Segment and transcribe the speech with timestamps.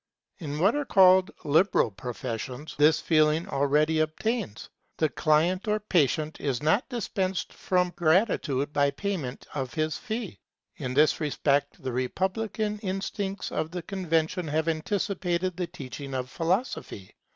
[0.39, 4.67] In what are called liberal professions, this feeling already obtains.
[4.97, 10.39] The client or patient is not dispensed from gratitude by payment of his fee.
[10.77, 17.13] In this respect the republican instincts of the Convention have anticipated the teaching of philosophy.